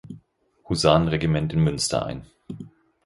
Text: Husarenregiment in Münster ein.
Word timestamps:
Husarenregiment 0.67 1.53
in 1.53 1.59
Münster 1.63 2.03
ein. 2.03 2.25